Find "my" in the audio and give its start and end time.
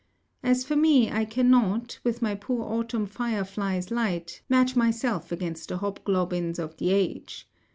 2.23-2.33